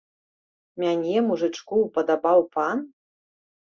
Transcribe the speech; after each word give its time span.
Мяне, 0.85 1.15
мужычку, 1.29 1.75
упадабаў 1.87 2.39
пан? 2.59 2.77